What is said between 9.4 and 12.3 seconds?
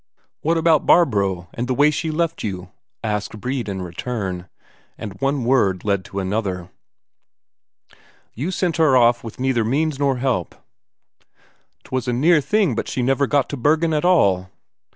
help nor means, 'twas a